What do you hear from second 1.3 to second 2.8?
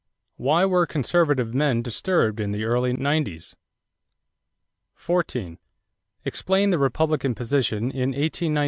men disturbed in the